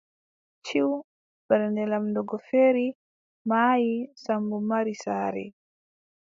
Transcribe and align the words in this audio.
Ciw, 0.65 0.91
Ɓernde 1.47 1.83
laamɗo 1.91 2.21
go 2.29 2.37
feeri, 2.47 2.87
maayi, 3.49 3.95
Sammbo 4.23 4.57
mari 4.69 4.93
saare. 5.03 5.45